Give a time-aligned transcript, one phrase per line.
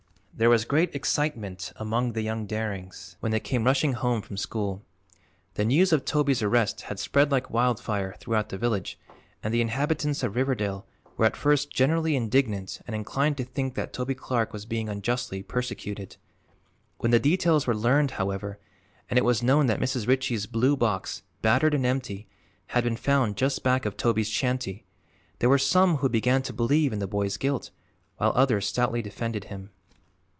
[0.33, 4.81] There was great excitement among the young Darings when they came rushing home from school.
[5.53, 8.97] The news of Toby's arrest had spread like wildfire throughout the village
[9.43, 13.93] and the inhabitants of Riverdale were at first generally indignant and inclined to think that
[13.93, 16.17] Toby Clark was being unjustly persecuted.
[16.97, 18.57] When the details were learned, however,
[19.11, 20.07] and it was known that Mrs.
[20.07, 22.25] Ritchie's blue box, battered and empty,
[22.67, 24.85] had been found just back of Toby's shanty,
[25.37, 27.69] there were some who began to believe in the boy's guilt,
[28.17, 29.69] while others stoutly defended him.